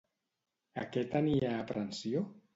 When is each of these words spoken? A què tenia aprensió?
A 0.85 0.85
què 0.95 1.03
tenia 1.13 1.53
aprensió? 1.59 2.27